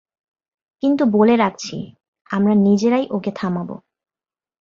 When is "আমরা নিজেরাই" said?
2.29-3.05